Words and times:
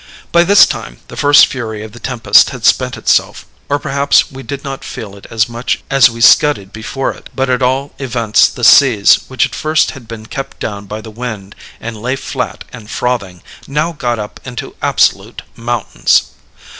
"By 0.31 0.43
this 0.43 0.65
time 0.65 0.97
the 1.09 1.15
first 1.15 1.45
fury 1.45 1.83
of 1.83 1.91
the 1.91 1.99
tempest 1.99 2.49
had 2.49 2.65
spent 2.65 2.97
itself, 2.97 3.45
or 3.69 3.77
perhaps 3.77 4.31
we 4.31 4.41
did 4.41 4.63
not 4.63 4.83
feel 4.83 5.15
it 5.15 5.27
much 5.47 5.83
as 5.91 6.09
we 6.09 6.21
scudded 6.21 6.73
before 6.73 7.13
it; 7.13 7.29
but 7.35 7.51
at 7.51 7.61
all 7.61 7.93
events 7.99 8.47
the 8.49 8.63
seas, 8.63 9.19
which 9.27 9.45
at 9.45 9.53
first 9.53 9.91
had 9.91 10.07
been 10.07 10.25
kept 10.25 10.59
down 10.59 10.87
by 10.87 11.01
the 11.01 11.11
wind, 11.11 11.53
and 11.79 11.95
lay 11.95 12.15
flat 12.15 12.63
and 12.73 12.89
frothing, 12.89 13.43
now 13.67 13.91
got 13.91 14.17
up 14.17 14.39
into 14.43 14.73
absolute 14.81 15.43
mountains. 15.55 16.31